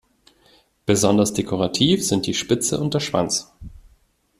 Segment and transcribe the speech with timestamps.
[0.87, 3.53] Besonders dekorativ sind die Spitze und der Schwanz.